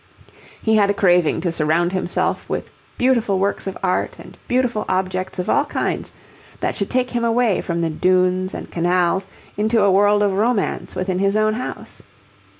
He 0.63 0.77
had 0.77 0.89
a 0.89 0.95
craving 0.95 1.41
to 1.41 1.51
surround 1.51 1.91
himself 1.91 2.49
with 2.49 2.71
beautiful 2.97 3.37
works 3.37 3.67
of 3.67 3.77
art 3.83 4.17
and 4.17 4.35
beautiful 4.47 4.83
objects 4.89 5.37
of 5.37 5.47
all 5.47 5.63
kinds 5.65 6.11
that 6.59 6.73
should 6.73 6.89
take 6.89 7.11
him 7.11 7.23
away 7.23 7.61
from 7.61 7.81
the 7.81 7.91
dunes 7.91 8.55
and 8.55 8.71
canals 8.71 9.27
into 9.57 9.83
a 9.83 9.91
world 9.91 10.23
of 10.23 10.33
romance 10.33 10.95
within 10.95 11.19
his 11.19 11.35
own 11.35 11.53
house. 11.53 12.01